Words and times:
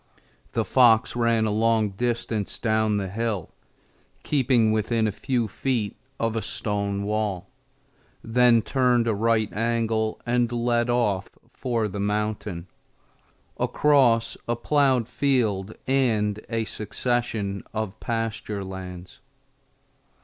The 0.53 0.65
fox 0.65 1.15
ran 1.15 1.45
a 1.45 1.51
long 1.51 1.89
distance 1.91 2.57
down 2.57 2.97
the 2.97 3.07
hill, 3.07 3.51
keeping 4.23 4.71
within 4.71 5.05
a 5.05 5.11
few 5.11 5.47
feet 5.47 5.95
of 6.19 6.35
a 6.35 6.41
stone 6.41 7.03
wall; 7.03 7.51
then 8.23 8.63
turned 8.63 9.07
a 9.07 9.13
right 9.13 9.53
angle 9.53 10.19
and 10.25 10.51
led 10.51 10.89
off 10.89 11.29
for 11.53 11.87
the 11.87 11.99
mountain, 11.99 12.65
across 13.59 14.35
a 14.47 14.55
plowed 14.55 15.07
field 15.07 15.75
and 15.85 16.39
a 16.49 16.63
succession 16.65 17.63
of 17.71 17.99
pasture 17.99 18.63
lands. 18.63 19.19